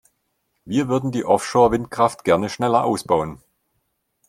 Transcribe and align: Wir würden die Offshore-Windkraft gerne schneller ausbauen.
Wir 0.65 0.87
würden 0.87 1.11
die 1.11 1.25
Offshore-Windkraft 1.25 2.23
gerne 2.23 2.49
schneller 2.49 2.85
ausbauen. 2.85 3.39